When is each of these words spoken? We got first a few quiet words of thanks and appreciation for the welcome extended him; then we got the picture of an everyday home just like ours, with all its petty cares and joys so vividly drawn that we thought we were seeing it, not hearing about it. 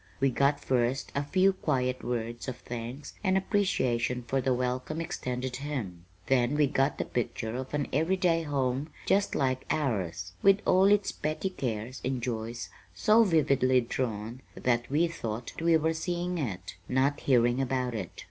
We 0.19 0.31
got 0.31 0.59
first 0.59 1.11
a 1.13 1.21
few 1.21 1.53
quiet 1.53 2.03
words 2.03 2.47
of 2.47 2.57
thanks 2.57 3.13
and 3.23 3.37
appreciation 3.37 4.23
for 4.23 4.41
the 4.41 4.51
welcome 4.51 4.99
extended 4.99 5.57
him; 5.57 6.05
then 6.25 6.55
we 6.55 6.65
got 6.65 6.97
the 6.97 7.05
picture 7.05 7.55
of 7.55 7.71
an 7.75 7.87
everyday 7.93 8.41
home 8.41 8.89
just 9.05 9.35
like 9.35 9.63
ours, 9.69 10.31
with 10.41 10.59
all 10.65 10.85
its 10.85 11.11
petty 11.11 11.51
cares 11.51 12.01
and 12.03 12.19
joys 12.19 12.69
so 12.95 13.23
vividly 13.23 13.79
drawn 13.79 14.41
that 14.55 14.89
we 14.89 15.07
thought 15.07 15.61
we 15.61 15.77
were 15.77 15.93
seeing 15.93 16.39
it, 16.39 16.77
not 16.89 17.19
hearing 17.19 17.61
about 17.61 17.93
it. 17.93 18.09